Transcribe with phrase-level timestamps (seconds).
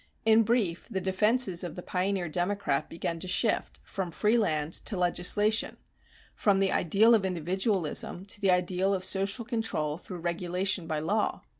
[0.25, 4.97] In brief, the defenses of the pioneer democrat began to shift, from free land to
[4.97, 5.77] legislation,
[6.33, 11.43] from the ideal of individualism to the ideal of social control through regulation by law.